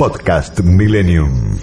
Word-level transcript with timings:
Podcast 0.00 0.60
Millennium. 0.60 1.58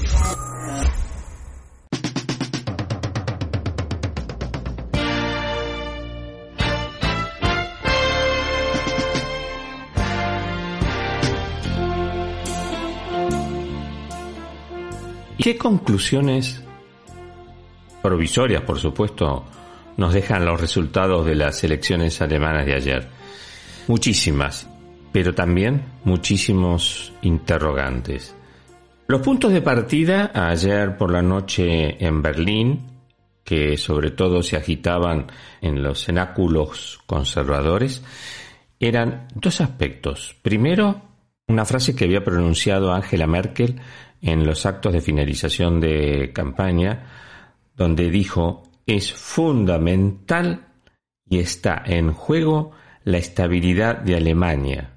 ¿Qué 15.40 15.58
conclusiones 15.58 16.62
provisorias, 18.04 18.62
por 18.62 18.78
supuesto, 18.78 19.46
nos 19.98 20.14
dejan 20.14 20.46
los 20.46 20.62
resultados 20.62 21.26
de 21.26 21.34
las 21.34 21.64
elecciones 21.64 22.22
alemanas 22.22 22.68
de 22.68 22.76
ayer? 22.76 23.08
Muchísimas 23.88 24.68
pero 25.18 25.34
también 25.34 25.82
muchísimos 26.04 27.12
interrogantes. 27.24 28.36
Los 29.08 29.22
puntos 29.22 29.52
de 29.52 29.64
partida 29.64 30.30
ayer 30.32 30.96
por 30.96 31.12
la 31.12 31.24
noche 31.24 32.06
en 32.06 32.22
Berlín, 32.22 32.86
que 33.44 33.78
sobre 33.78 34.12
todo 34.12 34.44
se 34.44 34.58
agitaban 34.58 35.26
en 35.60 35.82
los 35.82 36.06
cenáculos 36.06 37.00
conservadores, 37.08 38.04
eran 38.80 39.28
dos 39.34 39.60
aspectos. 39.60 40.36
Primero, 40.44 41.02
una 41.48 41.66
frase 41.66 41.96
que 41.96 42.06
había 42.06 42.24
pronunciado 42.24 42.94
Angela 42.94 43.26
Merkel 43.26 43.82
en 44.22 44.46
los 44.46 44.68
actos 44.68 44.94
de 44.94 45.02
finalización 45.02 45.80
de 45.82 46.32
campaña, 46.32 47.08
donde 47.76 48.12
dijo, 48.12 48.70
es 48.86 49.12
fundamental 49.12 50.68
y 51.28 51.40
está 51.40 51.82
en 51.84 52.14
juego 52.14 52.70
la 53.04 53.18
estabilidad 53.18 53.98
de 53.98 54.16
Alemania 54.16 54.94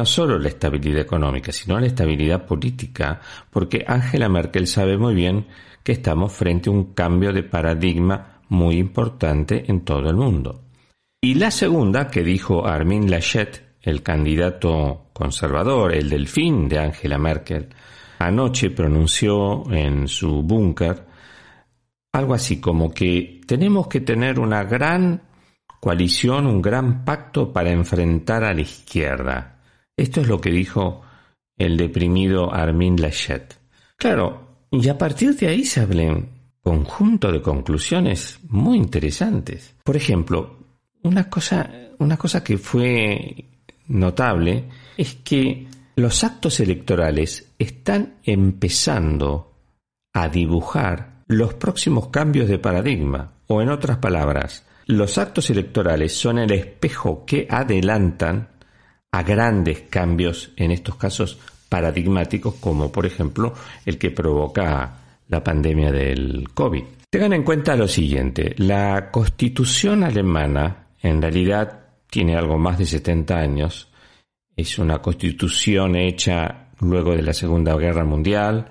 no 0.00 0.06
solo 0.06 0.38
la 0.38 0.48
estabilidad 0.48 1.02
económica, 1.02 1.52
sino 1.52 1.78
la 1.78 1.86
estabilidad 1.86 2.46
política, 2.46 3.20
porque 3.50 3.84
Angela 3.86 4.30
Merkel 4.30 4.66
sabe 4.66 4.96
muy 4.96 5.14
bien 5.14 5.46
que 5.82 5.92
estamos 5.92 6.32
frente 6.32 6.70
a 6.70 6.72
un 6.72 6.94
cambio 6.94 7.34
de 7.34 7.42
paradigma 7.42 8.40
muy 8.48 8.78
importante 8.78 9.64
en 9.70 9.82
todo 9.82 10.08
el 10.08 10.16
mundo. 10.16 10.62
Y 11.20 11.34
la 11.34 11.50
segunda, 11.50 12.08
que 12.08 12.22
dijo 12.22 12.66
Armin 12.66 13.10
Laschet, 13.10 13.62
el 13.82 14.02
candidato 14.02 15.10
conservador, 15.12 15.94
el 15.94 16.08
delfín 16.08 16.66
de 16.66 16.78
Angela 16.78 17.18
Merkel, 17.18 17.68
anoche 18.20 18.70
pronunció 18.70 19.70
en 19.70 20.08
su 20.08 20.42
búnker 20.42 21.04
algo 22.10 22.32
así 22.32 22.58
como 22.58 22.90
que 22.90 23.42
tenemos 23.46 23.86
que 23.86 24.00
tener 24.00 24.40
una 24.40 24.64
gran 24.64 25.20
coalición, 25.78 26.46
un 26.46 26.62
gran 26.62 27.04
pacto 27.04 27.52
para 27.52 27.70
enfrentar 27.70 28.44
a 28.44 28.54
la 28.54 28.62
izquierda. 28.62 29.59
Esto 30.00 30.22
es 30.22 30.28
lo 30.28 30.40
que 30.40 30.50
dijo 30.50 31.02
el 31.58 31.76
deprimido 31.76 32.54
Armin 32.54 32.98
Laschet. 32.98 33.54
Claro, 33.98 34.64
y 34.70 34.88
a 34.88 34.96
partir 34.96 35.36
de 35.36 35.48
ahí 35.48 35.62
se 35.66 35.80
hablen 35.80 36.30
conjunto 36.62 37.30
de 37.30 37.42
conclusiones 37.42 38.40
muy 38.48 38.78
interesantes. 38.78 39.74
Por 39.84 39.98
ejemplo, 39.98 40.56
una 41.02 41.28
cosa, 41.28 41.70
una 41.98 42.16
cosa 42.16 42.42
que 42.42 42.56
fue 42.56 43.44
notable 43.88 44.64
es 44.96 45.16
que 45.16 45.66
los 45.96 46.24
actos 46.24 46.60
electorales 46.60 47.52
están 47.58 48.20
empezando 48.22 49.52
a 50.14 50.30
dibujar 50.30 51.24
los 51.26 51.52
próximos 51.52 52.08
cambios 52.08 52.48
de 52.48 52.58
paradigma, 52.58 53.34
o 53.48 53.60
en 53.60 53.68
otras 53.68 53.98
palabras, 53.98 54.64
los 54.86 55.18
actos 55.18 55.50
electorales 55.50 56.14
son 56.14 56.38
el 56.38 56.52
espejo 56.52 57.26
que 57.26 57.46
adelantan 57.50 58.49
a 59.12 59.22
grandes 59.22 59.82
cambios, 59.90 60.52
en 60.56 60.70
estos 60.70 60.96
casos 60.96 61.38
paradigmáticos, 61.68 62.54
como 62.54 62.90
por 62.90 63.06
ejemplo 63.06 63.54
el 63.84 63.98
que 63.98 64.10
provoca 64.10 64.98
la 65.28 65.42
pandemia 65.42 65.92
del 65.92 66.48
COVID. 66.52 66.82
Tengan 67.08 67.32
en 67.32 67.42
cuenta 67.42 67.76
lo 67.76 67.88
siguiente, 67.88 68.54
la 68.58 69.10
constitución 69.10 70.04
alemana 70.04 70.86
en 71.02 71.20
realidad 71.20 71.80
tiene 72.08 72.36
algo 72.36 72.58
más 72.58 72.78
de 72.78 72.86
70 72.86 73.36
años, 73.36 73.88
es 74.56 74.78
una 74.78 74.98
constitución 74.98 75.96
hecha 75.96 76.68
luego 76.80 77.14
de 77.14 77.22
la 77.22 77.32
Segunda 77.32 77.74
Guerra 77.76 78.04
Mundial, 78.04 78.66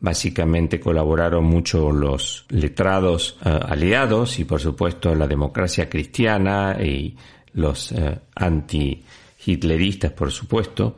básicamente 0.00 0.80
colaboraron 0.80 1.44
mucho 1.44 1.92
los 1.92 2.46
letrados 2.48 3.38
eh, 3.44 3.60
aliados 3.68 4.38
y 4.38 4.44
por 4.44 4.60
supuesto 4.60 5.14
la 5.14 5.26
democracia 5.26 5.88
cristiana 5.88 6.76
y 6.82 7.14
los 7.52 7.92
eh, 7.92 8.18
anti 8.34 9.04
hitleristas, 9.44 10.12
por 10.12 10.30
supuesto, 10.30 10.96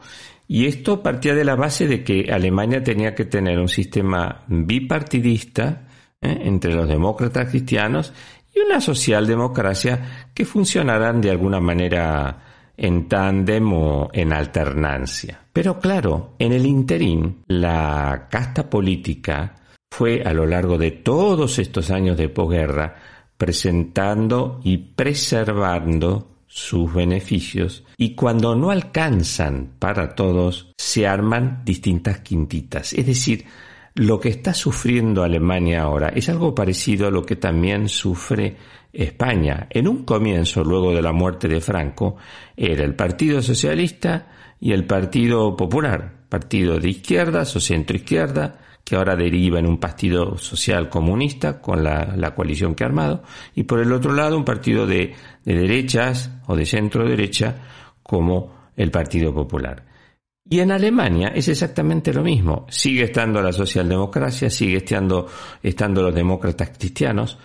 y 0.49 0.67
esto 0.67 1.03
partía 1.03 1.35
de 1.35 1.45
la 1.45 1.55
base 1.55 1.87
de 1.87 2.05
que 2.05 2.29
Alemania 2.31 2.83
tenía 2.83 3.15
que 3.15 3.25
tener 3.25 3.59
un 3.59 3.69
sistema 3.69 4.45
bipartidista 4.49 5.89
¿eh? 6.21 6.43
entre 6.45 6.75
los 6.75 6.89
demócratas 6.89 7.49
cristianos 7.49 8.13
y 8.55 8.61
una 8.61 8.81
socialdemocracia 8.81 10.29
que 10.35 10.45
funcionaran 10.45 11.21
de 11.21 11.31
alguna 11.31 11.61
manera 11.61 12.43
en 12.77 13.09
tándem 13.09 13.73
o 13.73 14.11
en 14.13 14.33
alternancia. 14.33 15.41
Pero 15.53 15.79
claro, 15.79 16.35
en 16.39 16.53
el 16.53 16.67
interín, 16.67 17.45
la 17.47 18.27
casta 18.31 18.69
política 18.69 19.55
fue 19.91 20.23
a 20.23 20.33
lo 20.33 20.47
largo 20.47 20.79
de 20.79 20.91
todos 20.91 21.59
estos 21.59 21.91
años 21.91 22.17
de 22.17 22.29
posguerra 22.29 22.95
presentando 23.37 24.61
y 24.65 24.79
preservando 24.79 26.32
sus 26.55 26.93
beneficios 26.93 27.83
y 27.97 28.15
cuando 28.15 28.55
no 28.55 28.71
alcanzan 28.71 29.73
para 29.79 30.15
todos, 30.15 30.71
se 30.77 31.07
arman 31.07 31.63
distintas 31.65 32.21
quintitas. 32.21 32.93
Es 32.93 33.07
decir, 33.07 33.47
lo 33.95 34.21
que 34.21 34.29
está 34.29 34.53
sufriendo 34.53 35.23
Alemania 35.23 35.81
ahora 35.81 36.11
es 36.11 36.29
algo 36.29 36.55
parecido 36.55 37.07
a 37.07 37.11
lo 37.11 37.25
que 37.25 37.37
también 37.37 37.89
sufre 37.89 38.59
España. 38.93 39.67
En 39.71 39.89
un 39.89 40.05
comienzo, 40.05 40.63
luego 40.63 40.95
de 40.95 41.01
la 41.01 41.13
muerte 41.13 41.49
de 41.49 41.63
Franco, 41.63 42.17
era 42.55 42.85
el 42.85 42.95
Partido 42.97 43.41
Socialista 43.41 44.55
y 44.61 44.73
el 44.73 44.85
Partido 44.85 45.57
Popular, 45.57 46.27
partido 46.29 46.79
de 46.79 46.91
izquierdas 46.91 47.57
o 47.57 47.61
centroizquierda, 47.61 48.59
que 48.93 48.97
ahora 48.97 49.17
deriva 49.17 49.59
en 49.59 49.65
un 49.65 49.79
partido 49.79 50.37
social 50.37 50.91
comunista 50.91 51.63
con 51.63 51.83
la, 51.83 52.35
coalición 52.35 52.75
que 52.75 52.85
ha 52.85 52.89
armado, 52.89 53.23
y 53.55 53.63
por 53.63 53.81
el 53.81 53.91
otro 53.91 54.13
lado 54.13 54.37
un 54.37 54.45
partido 54.45 54.87
de, 54.87 55.15
de 55.47 55.55
derechas 55.55 56.31
o 56.47 56.55
de 56.55 56.67
centro 56.67 57.09
derecha 57.09 57.57
como 58.03 58.69
el 58.77 58.91
Partido 58.91 59.33
Popular. 59.33 59.87
Y 60.45 60.61
en 60.61 60.73
Alemania 60.73 61.29
es 61.35 61.49
exactamente 61.49 62.13
lo 62.13 62.23
mismo. 62.23 62.67
Sigue 62.69 63.05
estando 63.05 63.41
la 63.41 63.55
socialdemocracia, 63.55 64.51
sigue 64.51 64.77
estando, 64.77 65.27
estando 65.63 66.03
los 66.03 66.15
demócratas 66.15 66.73
cristianos, 66.77 67.39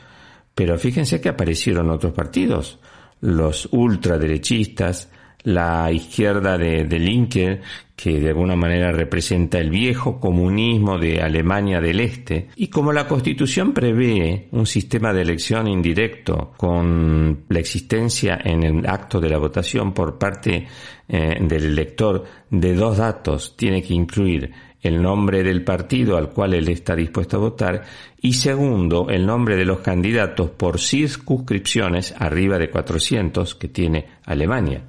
pero 0.54 0.78
fíjense 0.78 1.22
que 1.22 1.30
aparecieron 1.30 1.90
otros 1.90 2.12
partidos, 2.12 2.78
los 3.22 3.70
ultraderechistas, 3.72 5.10
la 5.48 5.90
izquierda 5.94 6.58
de, 6.58 6.84
de 6.84 7.00
Linke, 7.00 7.62
que 7.96 8.20
de 8.20 8.30
alguna 8.30 8.58
manera 8.58 8.92
representa 8.92 9.60
el 9.60 9.70
viejo 9.70 10.20
comunismo 10.20 11.00
de 11.00 11.22
Alemania 11.22 11.80
del 11.80 12.02
Este, 12.02 12.50
y 12.58 12.68
como 12.68 12.92
la 12.92 13.08
Constitución 13.08 13.74
prevé 13.74 14.50
un 14.52 14.66
sistema 14.66 15.14
de 15.14 15.22
elección 15.22 15.70
indirecto 15.70 16.52
con 16.58 17.46
la 17.48 17.60
existencia 17.60 18.38
en 18.44 18.64
el 18.64 18.86
acto 18.86 19.22
de 19.22 19.30
la 19.30 19.38
votación 19.38 19.94
por 19.94 20.18
parte 20.18 20.68
eh, 21.08 21.38
del 21.40 21.64
elector 21.64 22.26
de 22.50 22.76
dos 22.76 22.98
datos, 22.98 23.56
tiene 23.56 23.82
que 23.82 23.94
incluir 23.94 24.52
el 24.82 25.02
nombre 25.02 25.44
del 25.44 25.64
partido 25.64 26.18
al 26.18 26.30
cual 26.30 26.56
él 26.56 26.68
está 26.68 26.94
dispuesto 26.94 27.38
a 27.38 27.40
votar 27.40 27.84
y 28.20 28.34
segundo, 28.34 29.08
el 29.10 29.26
nombre 29.26 29.56
de 29.56 29.64
los 29.64 29.80
candidatos 29.80 30.50
por 30.50 30.78
circunscripciones 30.82 32.14
arriba 32.20 32.58
de 32.58 32.70
400 32.70 33.56
que 33.56 33.70
tiene 33.70 34.08
Alemania. 34.26 34.84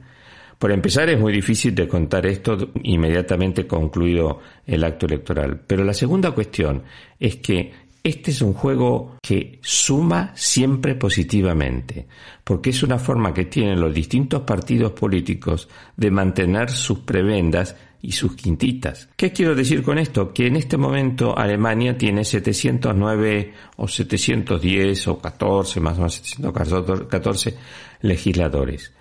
Por 0.59 0.73
empezar, 0.73 1.09
es 1.09 1.21
muy 1.21 1.33
difícil 1.33 1.75
de 1.75 1.87
contar 1.87 2.27
esto 2.27 2.73
inmediatamente 2.83 3.67
concluido 3.67 4.41
el 4.67 4.83
acto 4.83 5.07
electoral. 5.07 5.61
Pero 5.67 5.85
la 5.85 5.95
segunda 5.95 6.33
cuestión 6.33 6.83
es 7.21 7.37
que 7.37 7.73
este 8.03 8.31
es 8.31 8.43
un 8.43 8.55
juego 8.55 9.17
que 9.23 9.59
suma 9.63 10.33
siempre 10.35 10.95
positivamente, 10.95 12.07
porque 12.43 12.71
es 12.71 12.83
una 12.83 12.99
forma 12.99 13.35
que 13.35 13.45
tienen 13.45 13.81
los 13.81 13.95
distintos 13.95 14.43
partidos 14.43 14.93
políticos 14.93 15.69
de 15.97 16.11
mantener 16.11 16.71
sus 16.71 17.01
prebendas 17.01 17.77
y 18.01 18.13
sus 18.13 18.35
quintitas. 18.35 19.09
¿Qué 19.17 19.33
quiero 19.33 19.55
decir 19.55 19.83
con 19.83 19.99
esto? 19.99 20.33
Que 20.33 20.47
en 20.47 20.57
este 20.57 20.77
momento 20.77 21.37
Alemania 21.37 21.99
tiene 21.99 22.25
709 22.25 23.53
o 23.77 23.89
710 23.89 25.09
o 25.09 25.19
14, 25.19 25.81
más 25.81 25.95
o 25.95 25.99
menos 25.99 26.15
714 26.15 27.57
legisladores. 28.03 28.93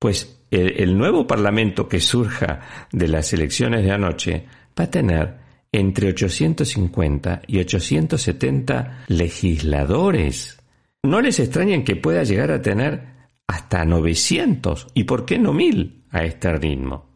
Pues 0.00 0.40
el, 0.50 0.96
nuevo 0.96 1.26
parlamento 1.26 1.86
que 1.86 2.00
surja 2.00 2.60
de 2.90 3.06
las 3.06 3.34
elecciones 3.34 3.84
de 3.84 3.92
anoche 3.92 4.46
va 4.78 4.84
a 4.84 4.90
tener 4.90 5.36
entre 5.70 6.08
850 6.08 7.42
y 7.46 7.58
870 7.58 9.04
legisladores. 9.08 10.58
No 11.02 11.20
les 11.20 11.38
extrañen 11.38 11.84
que 11.84 11.96
pueda 11.96 12.22
llegar 12.22 12.50
a 12.50 12.62
tener 12.62 13.02
hasta 13.46 13.84
900 13.84 14.86
y 14.94 15.04
por 15.04 15.26
qué 15.26 15.38
no 15.38 15.52
mil 15.52 16.04
a 16.10 16.24
este 16.24 16.50
ritmo. 16.54 17.10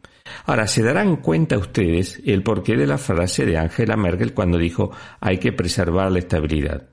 Ahora, 0.45 0.67
se 0.67 0.83
darán 0.83 1.15
cuenta 1.17 1.57
ustedes 1.57 2.21
el 2.23 2.43
porqué 2.43 2.77
de 2.77 2.85
la 2.85 2.99
frase 2.99 3.47
de 3.47 3.57
Angela 3.57 3.97
Merkel 3.97 4.35
cuando 4.35 4.59
dijo 4.59 4.91
hay 5.19 5.39
que 5.39 5.53
preservar 5.53 6.11
la 6.11 6.19
estabilidad. 6.19 6.89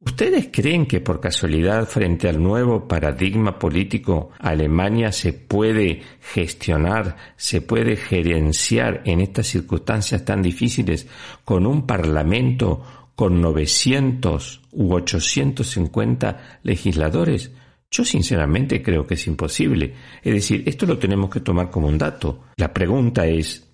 ¿Ustedes 0.00 0.50
creen 0.52 0.86
que 0.86 1.00
por 1.00 1.20
casualidad 1.20 1.84
frente 1.88 2.28
al 2.28 2.40
nuevo 2.40 2.86
paradigma 2.86 3.58
político 3.58 4.30
Alemania 4.38 5.10
se 5.10 5.32
puede 5.32 6.02
gestionar, 6.20 7.16
se 7.36 7.62
puede 7.62 7.96
gerenciar 7.96 9.02
en 9.04 9.20
estas 9.20 9.48
circunstancias 9.48 10.24
tan 10.24 10.40
difíciles 10.40 11.08
con 11.44 11.66
un 11.66 11.84
parlamento 11.84 13.10
con 13.16 13.40
900 13.40 14.60
u 14.70 14.94
850 14.94 16.60
legisladores? 16.62 17.50
Yo 17.90 18.04
sinceramente 18.04 18.80
creo 18.80 19.04
que 19.04 19.14
es 19.14 19.26
imposible. 19.26 19.94
Es 20.22 20.32
decir, 20.32 20.62
esto 20.66 20.86
lo 20.86 20.98
tenemos 20.98 21.28
que 21.28 21.40
tomar 21.40 21.70
como 21.70 21.88
un 21.88 21.98
dato. 21.98 22.44
La 22.56 22.72
pregunta 22.72 23.26
es, 23.26 23.68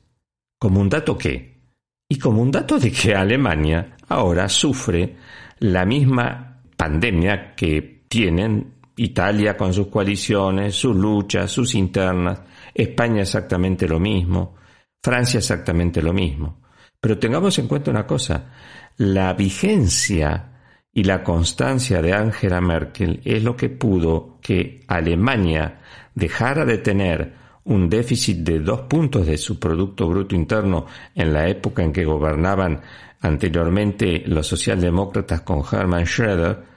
¿como 0.59 0.81
un 0.81 0.89
dato 0.89 1.19
qué? 1.19 1.53
Y 2.09 2.19
como 2.19 2.41
un 2.41 2.51
dato 2.51 2.79
de 2.79 2.91
que 2.93 3.15
Alemania 3.15 3.94
ahora 4.09 4.49
sufre 4.49 5.17
la 5.61 5.85
misma 5.85 6.61
pandemia 6.77 7.55
que 7.55 8.05
tienen 8.09 8.75
Italia 8.97 9.57
con 9.57 9.73
sus 9.73 9.89
coaliciones, 9.89 10.75
sus 10.75 10.95
luchas, 10.95 11.51
sus 11.51 11.75
internas, 11.75 12.41
España 12.73 13.23
exactamente 13.23 13.89
lo 13.89 13.99
mismo, 13.99 14.55
Francia 15.03 15.39
exactamente 15.39 16.01
lo 16.01 16.13
mismo. 16.13 16.61
Pero 17.01 17.19
tengamos 17.19 17.59
en 17.59 17.69
cuenta 17.69 17.91
una 17.91 18.07
cosa, 18.07 18.53
la 18.97 19.33
vigencia 19.35 20.53
y 20.93 21.05
la 21.05 21.23
constancia 21.23 22.01
de 22.01 22.13
Angela 22.13 22.61
Merkel 22.61 23.21
es 23.25 23.43
lo 23.43 23.57
que 23.57 23.69
pudo 23.69 24.39
que 24.41 24.85
Alemania 24.87 25.81
dejara 26.15 26.65
de 26.65 26.79
tener 26.79 27.44
un 27.65 27.89
déficit 27.89 28.39
de 28.39 28.61
dos 28.61 28.83
puntos 28.83 29.27
de 29.27 29.39
su 29.39 29.59
Producto 29.59 30.09
Bruto 30.09 30.35
Interno 30.35 30.87
en 31.15 31.33
la 31.33 31.49
época 31.49 31.83
en 31.83 31.93
que 31.93 32.05
gobernaban 32.05 32.81
anteriormente 33.21 34.23
los 34.27 34.47
socialdemócratas 34.47 35.41
con 35.41 35.63
Hermann 35.71 36.07
Schroeder, 36.07 36.75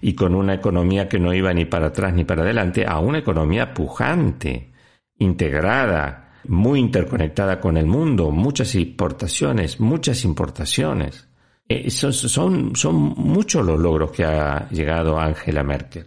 y 0.00 0.14
con 0.14 0.34
una 0.34 0.54
economía 0.54 1.08
que 1.08 1.18
no 1.18 1.32
iba 1.32 1.52
ni 1.54 1.66
para 1.66 1.88
atrás 1.88 2.12
ni 2.12 2.24
para 2.24 2.42
adelante, 2.42 2.84
a 2.86 2.98
una 2.98 3.18
economía 3.18 3.72
pujante, 3.72 4.72
integrada, 5.18 6.32
muy 6.48 6.80
interconectada 6.80 7.60
con 7.60 7.76
el 7.76 7.86
mundo, 7.86 8.30
muchas 8.30 8.74
importaciones, 8.74 9.80
muchas 9.80 10.24
importaciones. 10.24 11.28
Eh, 11.68 11.90
son, 11.90 12.76
son 12.76 13.14
muchos 13.16 13.64
los 13.64 13.78
logros 13.78 14.12
que 14.12 14.24
ha 14.24 14.68
llegado 14.70 15.18
Angela 15.18 15.62
Merkel. 15.62 16.06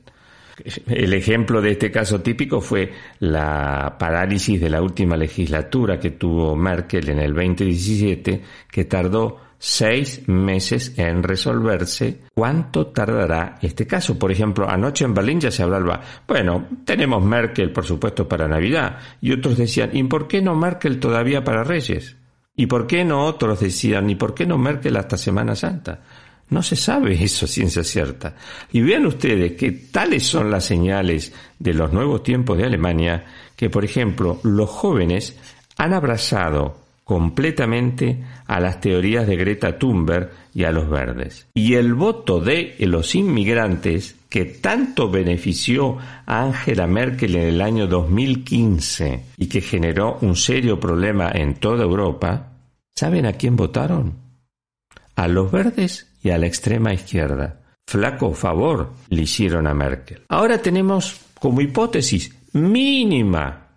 El 0.87 1.13
ejemplo 1.13 1.61
de 1.61 1.71
este 1.71 1.91
caso 1.91 2.21
típico 2.21 2.61
fue 2.61 2.91
la 3.19 3.95
parálisis 3.99 4.59
de 4.59 4.69
la 4.69 4.81
última 4.81 5.15
legislatura 5.17 5.99
que 5.99 6.11
tuvo 6.11 6.55
Merkel 6.55 7.09
en 7.09 7.19
el 7.19 7.33
2017, 7.33 8.41
que 8.71 8.85
tardó 8.85 9.49
seis 9.59 10.27
meses 10.27 10.93
en 10.97 11.21
resolverse. 11.21 12.21
¿Cuánto 12.33 12.87
tardará 12.87 13.59
este 13.61 13.85
caso? 13.85 14.17
Por 14.17 14.31
ejemplo, 14.31 14.67
anoche 14.67 15.05
en 15.05 15.13
Berlín 15.13 15.41
ya 15.41 15.51
se 15.51 15.63
hablaba, 15.63 16.01
bueno, 16.27 16.67
tenemos 16.85 17.23
Merkel, 17.23 17.71
por 17.71 17.85
supuesto, 17.85 18.27
para 18.27 18.47
Navidad. 18.47 18.97
Y 19.21 19.33
otros 19.33 19.57
decían, 19.57 19.89
¿y 19.93 20.03
por 20.03 20.27
qué 20.27 20.41
no 20.41 20.55
Merkel 20.55 20.99
todavía 20.99 21.43
para 21.43 21.63
Reyes? 21.63 22.15
¿Y 22.55 22.65
por 22.65 22.87
qué 22.87 23.05
no 23.05 23.25
otros 23.25 23.59
decían, 23.59 24.09
¿y 24.09 24.15
por 24.15 24.33
qué 24.33 24.45
no 24.45 24.57
Merkel 24.57 24.97
hasta 24.97 25.17
Semana 25.17 25.55
Santa? 25.55 26.01
No 26.49 26.63
se 26.63 26.75
sabe 26.75 27.13
eso 27.23 27.45
ciencia 27.45 27.83
cierta. 27.83 28.35
Y 28.71 28.81
vean 28.81 29.05
ustedes 29.05 29.53
que 29.53 29.71
tales 29.71 30.23
son 30.23 30.49
las 30.49 30.65
señales 30.65 31.31
de 31.59 31.73
los 31.73 31.93
nuevos 31.93 32.23
tiempos 32.23 32.57
de 32.57 32.65
Alemania 32.65 33.25
que, 33.55 33.69
por 33.69 33.85
ejemplo, 33.85 34.39
los 34.43 34.69
jóvenes 34.69 35.37
han 35.77 35.93
abrazado 35.93 36.77
completamente 37.03 38.23
a 38.45 38.59
las 38.59 38.79
teorías 38.81 39.25
de 39.25 39.35
Greta 39.35 39.77
Thunberg 39.77 40.29
y 40.53 40.63
a 40.63 40.71
los 40.71 40.89
verdes. 40.89 41.47
Y 41.55 41.73
el 41.73 41.93
voto 41.93 42.39
de 42.39 42.75
los 42.79 43.15
inmigrantes 43.15 44.15
que 44.29 44.45
tanto 44.45 45.09
benefició 45.09 45.97
a 46.25 46.43
Angela 46.43 46.85
Merkel 46.85 47.35
en 47.35 47.47
el 47.47 47.61
año 47.61 47.87
2015 47.87 49.23
y 49.37 49.47
que 49.47 49.61
generó 49.61 50.19
un 50.21 50.35
serio 50.35 50.79
problema 50.79 51.31
en 51.33 51.55
toda 51.55 51.83
Europa, 51.83 52.51
¿saben 52.95 53.25
a 53.25 53.33
quién 53.33 53.55
votaron? 53.55 54.13
A 55.15 55.27
los 55.27 55.51
verdes 55.51 56.08
y 56.21 56.29
a 56.29 56.37
la 56.37 56.47
extrema 56.47 56.93
izquierda. 56.93 57.61
Flaco 57.87 58.33
favor 58.33 58.93
le 59.09 59.23
hicieron 59.23 59.67
a 59.67 59.73
Merkel. 59.73 60.23
Ahora 60.29 60.61
tenemos 60.61 61.19
como 61.39 61.61
hipótesis 61.61 62.35
mínima 62.53 63.67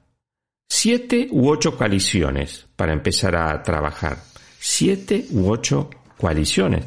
siete 0.68 1.28
u 1.30 1.48
ocho 1.48 1.76
coaliciones 1.76 2.66
para 2.76 2.92
empezar 2.92 3.36
a 3.36 3.62
trabajar. 3.62 4.18
Siete 4.58 5.26
u 5.30 5.50
ocho 5.50 5.90
coaliciones. 6.18 6.84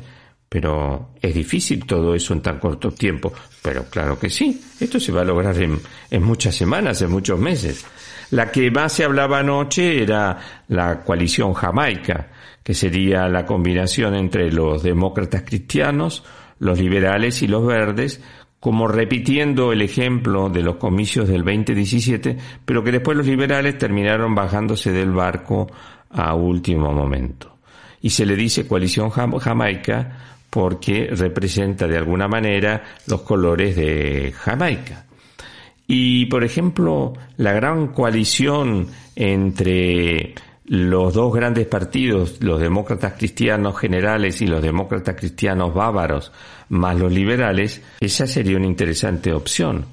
Pero 0.56 1.10
es 1.22 1.36
difícil 1.36 1.86
todo 1.86 2.16
eso 2.16 2.34
en 2.34 2.40
tan 2.40 2.60
corto 2.60 2.90
tiempo. 2.90 3.34
Pero 3.62 3.90
claro 3.90 4.18
que 4.18 4.30
sí. 4.30 4.62
Esto 4.80 5.02
se 5.02 5.12
va 5.12 5.20
a 5.20 5.26
lograr 5.26 5.62
en, 5.62 5.78
en 6.10 6.24
muchas 6.24 6.56
semanas, 6.56 7.02
en 7.02 7.12
muchos 7.12 7.38
meses. 7.38 7.86
La 8.32 8.50
que 8.50 8.72
más 8.72 8.94
se 8.94 9.04
hablaba 9.04 9.40
anoche 9.40 10.02
era 10.02 10.64
la 10.70 11.02
coalición 11.02 11.54
jamaica, 11.54 12.30
que 12.64 12.74
sería 12.74 13.28
la 13.28 13.46
combinación 13.46 14.16
entre 14.16 14.50
los 14.50 14.82
demócratas 14.82 15.44
cristianos, 15.46 16.24
los 16.60 16.80
liberales 16.80 17.42
y 17.42 17.50
los 17.50 17.68
verdes, 17.68 18.24
como 18.62 18.88
repitiendo 18.88 19.74
el 19.74 19.82
ejemplo 19.82 20.48
de 20.48 20.62
los 20.62 20.78
comicios 20.78 21.28
del 21.28 21.44
2017, 21.44 22.38
pero 22.64 22.82
que 22.82 22.94
después 22.94 23.18
los 23.18 23.28
liberales 23.28 23.78
terminaron 23.78 24.34
bajándose 24.34 24.94
del 24.94 25.12
barco 25.12 25.68
a 26.12 26.34
último 26.34 26.94
momento. 26.94 27.58
Y 28.06 28.12
se 28.12 28.24
le 28.24 28.36
dice 28.36 28.68
coalición 28.68 29.10
jamaica 29.10 30.35
porque 30.50 31.08
representa 31.12 31.88
de 31.88 31.98
alguna 31.98 32.28
manera 32.28 32.84
los 33.08 33.22
colores 33.22 33.76
de 33.76 34.34
Jamaica. 34.36 35.06
Y, 35.88 36.26
por 36.26 36.44
ejemplo, 36.44 37.14
la 37.38 37.54
gran 37.54 37.88
coalición 37.88 38.88
entre 39.16 40.34
los 40.68 41.14
dos 41.14 41.34
grandes 41.34 41.68
partidos, 41.68 42.42
los 42.42 42.60
demócratas 42.60 43.14
cristianos 43.14 43.78
generales 43.78 44.42
y 44.42 44.48
los 44.48 44.64
demócratas 44.64 45.16
cristianos 45.16 45.74
bávaros, 45.74 46.32
más 46.70 46.98
los 46.98 47.12
liberales, 47.12 47.82
esa 48.00 48.26
sería 48.26 48.58
una 48.58 48.66
interesante 48.66 49.32
opción, 49.32 49.86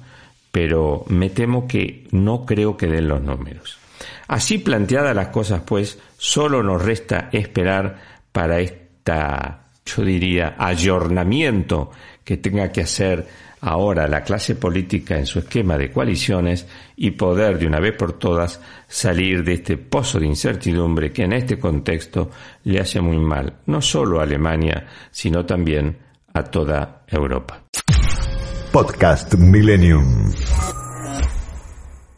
pero 0.51 1.05
me 1.09 1.29
temo 1.29 1.67
que 1.67 2.07
no 2.11 2.45
creo 2.45 2.75
que 2.75 2.87
den 2.87 3.07
los 3.07 3.21
números. 3.21 3.77
Así 4.27 4.57
planteadas 4.57 5.15
las 5.15 5.27
cosas, 5.27 5.61
pues, 5.65 5.99
solo 6.17 6.63
nos 6.63 6.81
resta 6.81 7.29
esperar 7.31 8.01
para 8.31 8.59
esta, 8.59 9.62
yo 9.85 10.03
diría, 10.03 10.55
ayornamiento 10.57 11.91
que 12.23 12.37
tenga 12.37 12.71
que 12.71 12.81
hacer 12.81 13.27
ahora 13.61 14.07
la 14.07 14.23
clase 14.23 14.55
política 14.55 15.17
en 15.17 15.25
su 15.25 15.39
esquema 15.39 15.77
de 15.77 15.91
coaliciones 15.91 16.67
y 16.97 17.11
poder 17.11 17.57
de 17.57 17.67
una 17.67 17.79
vez 17.79 17.95
por 17.95 18.13
todas 18.13 18.59
salir 18.87 19.43
de 19.43 19.53
este 19.53 19.77
pozo 19.77 20.19
de 20.19 20.27
incertidumbre 20.27 21.11
que 21.11 21.23
en 21.23 21.33
este 21.33 21.57
contexto 21.57 22.29
le 22.65 22.79
hace 22.79 22.99
muy 22.99 23.17
mal, 23.17 23.53
no 23.67 23.81
solo 23.81 24.19
a 24.19 24.23
Alemania, 24.23 24.85
sino 25.11 25.45
también 25.45 25.97
a 26.33 26.43
toda 26.43 27.03
Europa. 27.07 27.63
Podcast 28.71 29.35
Millennium. 29.35 30.31